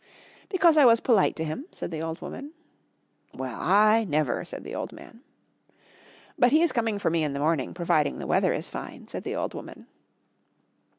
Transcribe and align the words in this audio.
"Because 0.49 0.77
I 0.77 0.85
was 0.85 0.99
polite 0.99 1.35
to 1.35 1.43
him," 1.45 1.67
said 1.71 1.91
the 1.91 2.01
old 2.01 2.21
woman. 2.21 2.53
"Well 3.35 3.59
I 3.61 4.03
never," 4.03 4.43
said 4.43 4.63
the 4.63 4.73
old 4.73 4.91
man. 4.91 5.21
"But 6.39 6.51
he 6.51 6.63
is 6.63 6.71
coming 6.71 6.97
for 6.97 7.11
me 7.11 7.23
in 7.23 7.33
the 7.33 7.39
morning, 7.39 7.71
providing 7.75 8.17
the 8.17 8.25
weather 8.25 8.51
is 8.51 8.67
fine," 8.67 9.07
said 9.07 9.23
the 9.23 9.35
old 9.35 9.53
woman. 9.53 9.85